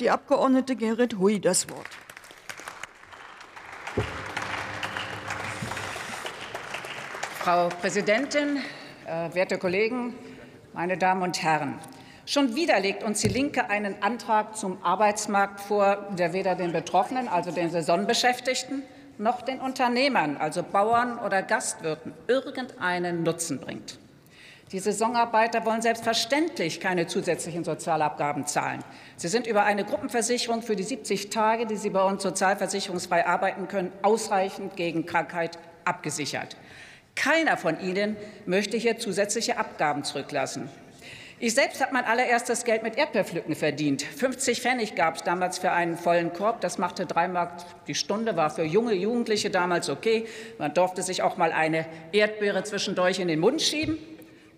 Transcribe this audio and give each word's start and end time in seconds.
Die 0.00 0.10
Abgeordnete 0.10 0.76
Gerrit 0.76 1.18
Hui 1.18 1.40
das 1.40 1.68
Wort. 1.70 1.88
Frau 7.40 7.68
Präsidentin, 7.68 8.58
äh, 9.06 9.34
werte 9.34 9.58
Kollegen, 9.58 10.14
meine 10.72 10.98
Damen 10.98 11.22
und 11.22 11.42
Herren! 11.42 11.80
Schon 12.26 12.54
wieder 12.54 12.78
legt 12.78 13.02
uns 13.02 13.22
die 13.22 13.28
Linke 13.28 13.70
einen 13.70 14.00
Antrag 14.00 14.56
zum 14.56 14.84
Arbeitsmarkt 14.84 15.60
vor, 15.60 16.06
der 16.16 16.32
weder 16.32 16.54
den 16.54 16.70
Betroffenen, 16.72 17.26
also 17.26 17.50
den 17.50 17.70
Saisonbeschäftigten, 17.70 18.84
noch 19.16 19.42
den 19.42 19.58
Unternehmern, 19.58 20.36
also 20.36 20.62
Bauern 20.62 21.18
oder 21.18 21.42
Gastwirten, 21.42 22.12
irgendeinen 22.28 23.24
Nutzen 23.24 23.58
bringt. 23.58 23.98
Die 24.70 24.80
Saisonarbeiter 24.80 25.64
wollen 25.64 25.80
selbstverständlich 25.80 26.78
keine 26.78 27.06
zusätzlichen 27.06 27.64
Sozialabgaben 27.64 28.46
zahlen. 28.46 28.84
Sie 29.16 29.28
sind 29.28 29.46
über 29.46 29.64
eine 29.64 29.82
Gruppenversicherung 29.82 30.60
für 30.60 30.76
die 30.76 30.82
70 30.82 31.30
Tage, 31.30 31.64
die 31.64 31.76
sie 31.76 31.88
bei 31.88 32.02
uns 32.04 32.22
sozialversicherungsfrei 32.22 33.26
arbeiten 33.26 33.66
können, 33.66 33.90
ausreichend 34.02 34.76
gegen 34.76 35.06
Krankheit 35.06 35.58
abgesichert. 35.86 36.56
Keiner 37.14 37.56
von 37.56 37.80
ihnen 37.80 38.18
möchte 38.44 38.76
hier 38.76 38.98
zusätzliche 38.98 39.56
Abgaben 39.56 40.04
zurücklassen. 40.04 40.68
Ich 41.40 41.54
selbst 41.54 41.80
habe 41.80 41.94
mein 41.94 42.04
allererstes 42.04 42.64
Geld 42.64 42.82
mit 42.82 42.98
Erdbeerpflücken 42.98 43.54
verdient. 43.54 44.02
50 44.02 44.60
Pfennig 44.60 44.96
gab 44.96 45.16
es 45.16 45.22
damals 45.22 45.58
für 45.58 45.70
einen 45.70 45.96
vollen 45.96 46.34
Korb. 46.34 46.60
Das 46.60 46.76
machte 46.76 47.06
drei 47.06 47.26
Mark 47.26 47.52
die 47.86 47.94
Stunde, 47.94 48.36
war 48.36 48.50
für 48.50 48.64
junge 48.64 48.92
Jugendliche 48.92 49.48
damals 49.48 49.88
okay. 49.88 50.26
Man 50.58 50.74
durfte 50.74 51.02
sich 51.02 51.22
auch 51.22 51.38
mal 51.38 51.52
eine 51.52 51.86
Erdbeere 52.12 52.64
zwischendurch 52.64 53.18
in 53.18 53.28
den 53.28 53.40
Mund 53.40 53.62
schieben 53.62 53.98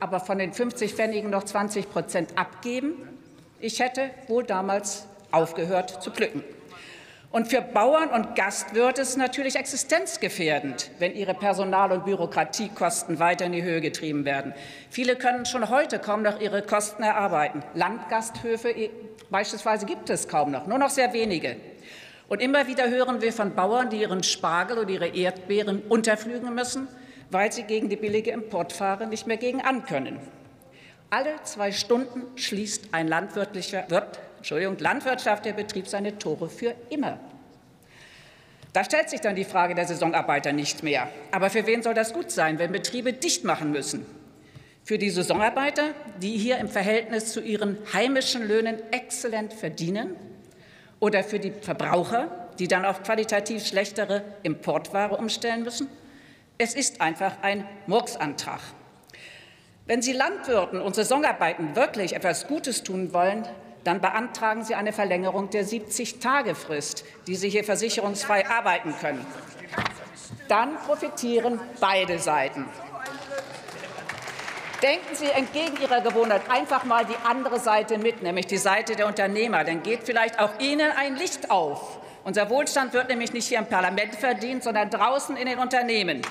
aber 0.00 0.18
von 0.18 0.38
den 0.38 0.52
50 0.52 0.94
Pfennigen 0.94 1.30
noch 1.30 1.44
20 1.44 1.90
Prozent 1.90 2.36
abgeben. 2.36 2.94
Ich 3.60 3.80
hätte 3.80 4.10
wohl 4.26 4.44
damals 4.44 5.06
aufgehört 5.30 6.02
zu 6.02 6.10
pflücken. 6.10 6.42
Und 7.30 7.46
für 7.46 7.62
Bauern 7.62 8.08
und 8.08 8.34
Gastwirte 8.34 9.02
ist 9.02 9.10
es 9.10 9.16
natürlich 9.16 9.54
existenzgefährdend, 9.54 10.90
wenn 10.98 11.14
ihre 11.14 11.34
Personal- 11.34 11.92
und 11.92 12.04
Bürokratiekosten 12.04 13.20
weiter 13.20 13.44
in 13.44 13.52
die 13.52 13.62
Höhe 13.62 13.80
getrieben 13.80 14.24
werden. 14.24 14.52
Viele 14.90 15.14
können 15.14 15.46
schon 15.46 15.68
heute 15.68 16.00
kaum 16.00 16.22
noch 16.22 16.40
ihre 16.40 16.62
Kosten 16.62 17.04
erarbeiten. 17.04 17.62
Landgasthöfe 17.74 18.74
beispielsweise 19.30 19.86
gibt 19.86 20.10
es 20.10 20.26
kaum 20.26 20.50
noch, 20.50 20.66
nur 20.66 20.78
noch 20.78 20.90
sehr 20.90 21.12
wenige. 21.12 21.54
Und 22.26 22.42
immer 22.42 22.66
wieder 22.66 22.90
hören 22.90 23.20
wir 23.20 23.32
von 23.32 23.54
Bauern, 23.54 23.90
die 23.90 24.00
ihren 24.00 24.24
Spargel 24.24 24.78
oder 24.78 24.90
ihre 24.90 25.08
Erdbeeren 25.08 25.82
unterflügen 25.88 26.52
müssen, 26.52 26.88
weil 27.30 27.52
sie 27.52 27.62
gegen 27.62 27.88
die 27.88 27.96
billige 27.96 28.30
Importware 28.30 29.06
nicht 29.06 29.26
mehr 29.26 29.36
gegen 29.36 29.60
ankönnen. 29.60 30.18
Alle 31.10 31.42
zwei 31.42 31.72
Stunden 31.72 32.22
schließt 32.36 32.88
ein 32.92 33.08
landwirtlicher, 33.08 33.84
wird, 33.88 34.20
Entschuldigung, 34.38 34.78
landwirtschaftlicher 34.78 35.56
Betrieb 35.56 35.88
seine 35.88 36.18
Tore 36.18 36.48
für 36.48 36.74
immer. 36.88 37.18
Da 38.72 38.84
stellt 38.84 39.10
sich 39.10 39.20
dann 39.20 39.34
die 39.34 39.44
Frage 39.44 39.74
der 39.74 39.86
Saisonarbeiter 39.86 40.52
nicht 40.52 40.84
mehr. 40.84 41.08
Aber 41.32 41.50
für 41.50 41.66
wen 41.66 41.82
soll 41.82 41.94
das 41.94 42.12
gut 42.12 42.30
sein, 42.30 42.60
wenn 42.60 42.70
Betriebe 42.70 43.12
dicht 43.12 43.44
machen 43.44 43.72
müssen? 43.72 44.06
Für 44.84 44.96
die 44.96 45.10
Saisonarbeiter, 45.10 45.90
die 46.22 46.38
hier 46.38 46.58
im 46.58 46.68
Verhältnis 46.68 47.32
zu 47.32 47.40
ihren 47.40 47.78
heimischen 47.92 48.46
Löhnen 48.46 48.78
exzellent 48.92 49.52
verdienen? 49.52 50.14
Oder 51.00 51.24
für 51.24 51.40
die 51.40 51.50
Verbraucher, 51.50 52.28
die 52.60 52.68
dann 52.68 52.84
auf 52.84 53.02
qualitativ 53.02 53.66
schlechtere 53.66 54.22
Importware 54.44 55.16
umstellen 55.16 55.64
müssen? 55.64 55.88
Es 56.62 56.74
ist 56.74 57.00
einfach 57.00 57.38
ein 57.40 57.66
Murksantrag. 57.86 58.60
Wenn 59.86 60.02
Sie 60.02 60.12
Landwirten 60.12 60.82
und 60.82 60.94
Saisonarbeiten 60.94 61.74
wirklich 61.74 62.14
etwas 62.14 62.48
Gutes 62.48 62.82
tun 62.82 63.14
wollen, 63.14 63.48
dann 63.82 64.02
beantragen 64.02 64.62
Sie 64.62 64.74
eine 64.74 64.92
Verlängerung 64.92 65.48
der 65.48 65.64
70-Tage-Frist, 65.64 67.04
die 67.26 67.34
Sie 67.36 67.48
hier 67.48 67.64
versicherungsfrei 67.64 68.46
arbeiten 68.46 68.94
können. 69.00 69.24
Dann 70.48 70.76
profitieren 70.76 71.58
beide 71.80 72.18
Seiten. 72.18 72.66
Denken 74.82 75.14
Sie 75.14 75.30
entgegen 75.30 75.80
Ihrer 75.80 76.02
Gewohnheit 76.02 76.42
einfach 76.50 76.84
mal 76.84 77.06
die 77.06 77.16
andere 77.26 77.58
Seite 77.58 77.96
mit, 77.96 78.22
nämlich 78.22 78.48
die 78.48 78.58
Seite 78.58 78.96
der 78.96 79.06
Unternehmer. 79.06 79.64
Dann 79.64 79.82
geht 79.82 80.02
vielleicht 80.04 80.38
auch 80.38 80.50
Ihnen 80.58 80.92
ein 80.92 81.16
Licht 81.16 81.50
auf. 81.50 82.00
Unser 82.24 82.50
Wohlstand 82.50 82.92
wird 82.92 83.08
nämlich 83.08 83.32
nicht 83.32 83.46
hier 83.46 83.58
im 83.58 83.66
Parlament 83.66 84.14
verdient, 84.14 84.62
sondern 84.62 84.90
draußen 84.90 85.36
in 85.36 85.46
den 85.46 85.58
Unternehmen. 85.58 86.22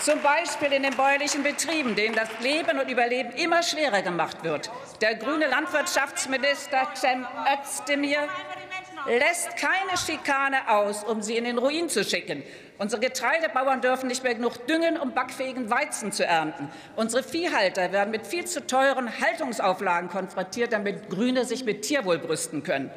Zum 0.00 0.20
Beispiel 0.22 0.72
in 0.72 0.82
den 0.82 0.96
bäuerlichen 0.96 1.42
Betrieben, 1.42 1.94
denen 1.94 2.14
das 2.14 2.28
Leben 2.40 2.78
und 2.78 2.90
Überleben 2.90 3.30
immer 3.32 3.62
schwerer 3.62 4.00
gemacht 4.02 4.42
wird. 4.44 4.70
Der 5.02 5.14
grüne 5.14 5.46
Landwirtschaftsminister 5.46 6.88
Cem 6.94 7.26
Özdemir 7.52 8.28
lässt 9.06 9.56
keine 9.56 9.98
Schikane 9.98 10.68
aus, 10.68 11.04
um 11.04 11.20
sie 11.20 11.36
in 11.36 11.44
den 11.44 11.58
Ruin 11.58 11.88
zu 11.88 12.04
schicken. 12.04 12.42
Unsere 12.78 13.00
Getreidebauern 13.02 13.82
dürfen 13.82 14.06
nicht 14.08 14.24
mehr 14.24 14.34
genug 14.34 14.66
düngen, 14.66 14.98
um 14.98 15.12
backfähigen 15.12 15.68
Weizen 15.70 16.12
zu 16.12 16.24
ernten. 16.24 16.70
Unsere 16.96 17.22
Viehhalter 17.22 17.92
werden 17.92 18.10
mit 18.10 18.26
viel 18.26 18.46
zu 18.46 18.66
teuren 18.66 19.20
Haltungsauflagen 19.20 20.08
konfrontiert, 20.08 20.72
damit 20.72 21.10
Grüne 21.10 21.44
sich 21.44 21.64
mit 21.64 21.82
Tierwohl 21.82 22.18
brüsten 22.18 22.62
können. 22.62 22.90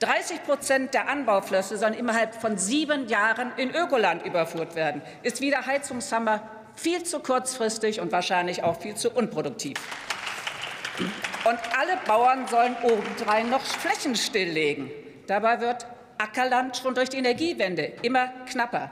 30 0.00 0.44
Prozent 0.44 0.94
der 0.94 1.08
Anbauflösse 1.08 1.76
sollen 1.76 1.92
innerhalb 1.92 2.34
von 2.34 2.56
sieben 2.56 3.06
Jahren 3.08 3.52
in 3.58 3.70
Ökoland 3.70 4.24
überführt 4.24 4.74
werden. 4.74 5.02
Ist 5.22 5.42
wie 5.42 5.50
der 5.50 5.66
Heizungshammer 5.66 6.42
viel 6.74 7.02
zu 7.02 7.20
kurzfristig 7.20 8.00
und 8.00 8.10
wahrscheinlich 8.10 8.62
auch 8.64 8.80
viel 8.80 8.94
zu 8.94 9.10
unproduktiv. 9.10 9.76
Und 11.44 11.58
alle 11.78 11.98
Bauern 12.06 12.48
sollen 12.48 12.76
obendrein 12.82 13.50
noch 13.50 13.60
Flächen 13.60 14.16
stilllegen. 14.16 14.90
Dabei 15.26 15.60
wird 15.60 15.86
Ackerland 16.16 16.78
schon 16.78 16.94
durch 16.94 17.10
die 17.10 17.18
Energiewende 17.18 17.92
immer 18.00 18.28
knapper. 18.50 18.90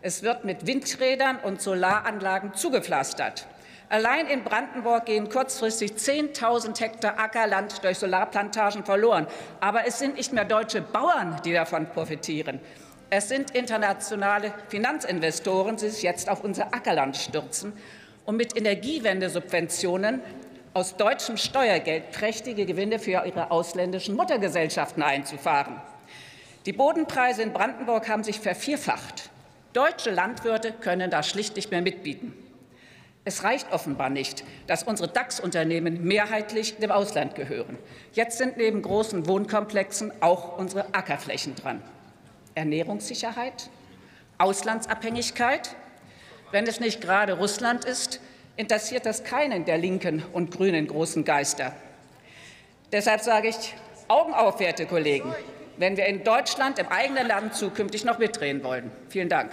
Es 0.00 0.22
wird 0.22 0.44
mit 0.44 0.66
Windrädern 0.66 1.38
und 1.38 1.60
Solaranlagen 1.60 2.54
zugepflastert. 2.54 3.46
Allein 3.88 4.26
in 4.26 4.42
Brandenburg 4.42 5.06
gehen 5.06 5.28
kurzfristig 5.28 5.92
10.000 5.92 6.80
Hektar 6.80 7.18
Ackerland 7.18 7.84
durch 7.84 7.98
Solarplantagen 7.98 8.84
verloren. 8.84 9.28
Aber 9.60 9.86
es 9.86 10.00
sind 10.00 10.16
nicht 10.16 10.32
mehr 10.32 10.44
deutsche 10.44 10.82
Bauern, 10.82 11.40
die 11.44 11.52
davon 11.52 11.86
profitieren. 11.86 12.60
Es 13.10 13.28
sind 13.28 13.52
internationale 13.52 14.52
Finanzinvestoren, 14.68 15.76
die 15.76 15.88
sich 15.88 16.02
jetzt 16.02 16.28
auf 16.28 16.42
unser 16.42 16.74
Ackerland 16.74 17.16
stürzen 17.16 17.72
und 18.24 18.36
mit 18.36 18.56
Energiewendesubventionen 18.56 20.20
aus 20.74 20.96
deutschem 20.96 21.36
Steuergeld 21.36 22.10
prächtige 22.10 22.66
Gewinne 22.66 22.98
für 22.98 23.24
ihre 23.24 23.52
ausländischen 23.52 24.16
Muttergesellschaften 24.16 25.04
einzufahren. 25.04 25.80
Die 26.66 26.72
Bodenpreise 26.72 27.42
in 27.42 27.52
Brandenburg 27.52 28.08
haben 28.08 28.24
sich 28.24 28.40
vervierfacht. 28.40 29.30
Deutsche 29.72 30.10
Landwirte 30.10 30.72
können 30.72 31.08
da 31.08 31.22
schlicht 31.22 31.54
nicht 31.54 31.70
mehr 31.70 31.82
mitbieten. 31.82 32.34
Es 33.26 33.42
reicht 33.42 33.72
offenbar 33.72 34.08
nicht, 34.08 34.44
dass 34.68 34.84
unsere 34.84 35.08
DAX-Unternehmen 35.08 36.04
mehrheitlich 36.04 36.76
dem 36.76 36.92
Ausland 36.92 37.34
gehören. 37.34 37.76
Jetzt 38.12 38.38
sind 38.38 38.56
neben 38.56 38.82
großen 38.82 39.26
Wohnkomplexen 39.26 40.12
auch 40.20 40.56
unsere 40.56 40.94
Ackerflächen 40.94 41.56
dran. 41.56 41.82
Ernährungssicherheit, 42.54 43.68
Auslandsabhängigkeit. 44.38 45.74
Wenn 46.52 46.68
es 46.68 46.78
nicht 46.78 47.00
gerade 47.00 47.32
Russland 47.32 47.84
ist, 47.84 48.20
interessiert 48.56 49.04
das 49.04 49.24
keinen 49.24 49.64
der 49.64 49.78
linken 49.78 50.22
und 50.32 50.52
grünen 50.52 50.86
großen 50.86 51.24
Geister. 51.24 51.74
Deshalb 52.92 53.22
sage 53.22 53.48
ich, 53.48 53.74
Augen 54.06 54.34
auf, 54.34 54.60
werte 54.60 54.86
Kollegen, 54.86 55.34
wenn 55.78 55.96
wir 55.96 56.06
in 56.06 56.22
Deutschland 56.22 56.78
im 56.78 56.86
eigenen 56.86 57.26
Land 57.26 57.56
zukünftig 57.56 58.04
noch 58.04 58.20
mitdrehen 58.20 58.62
wollen. 58.62 58.92
Vielen 59.08 59.28
Dank. 59.28 59.50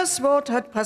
Das 0.00 0.22
Wort 0.22 0.48
hat 0.48 0.70
Pascal 0.70 0.84